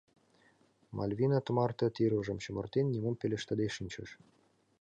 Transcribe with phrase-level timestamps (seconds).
[0.97, 4.09] Мальвина тымарте, тӱрвыжым чумыртен, нимом пелештыде шинчыш.